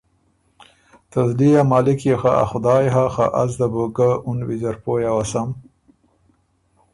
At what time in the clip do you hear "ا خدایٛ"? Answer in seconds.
2.43-2.87